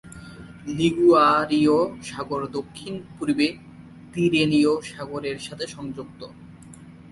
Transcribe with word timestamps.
লিগুয়ারীয় 0.77 1.77
সাগর 2.03 2.41
দক্ষিণ-পূর্বে 2.47 3.47
তিরেনীয় 4.13 4.71
সাগরের 4.83 5.37
সাথে 5.39 5.65
সংযুক্ত। 5.67 6.21